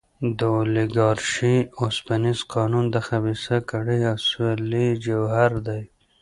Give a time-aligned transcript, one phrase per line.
[0.37, 5.81] د اولیګارشۍ اوسپنیز قانون د خبیثه کړۍ اصلي جوهر دی.